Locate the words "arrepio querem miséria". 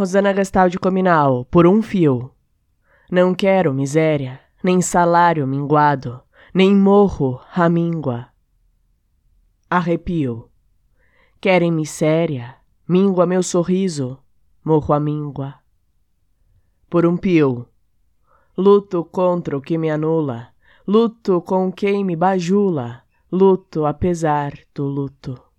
9.68-12.56